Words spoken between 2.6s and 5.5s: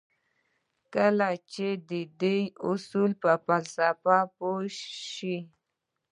اصولو پر فلسفه پوه شئ.